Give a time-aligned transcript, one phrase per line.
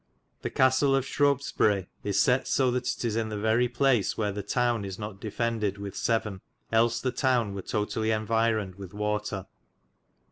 [0.41, 4.31] The castle of Shrobbesbyry is set so that it is in the very place where
[4.31, 9.45] the towne is not defendid with Severne, els the towne were totally environyd with watar.